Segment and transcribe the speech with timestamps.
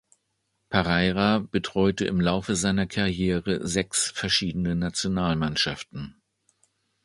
[0.69, 6.15] Parreira betreute im Laufe seiner Karriere sechs verschiedene Nationalmannschaften.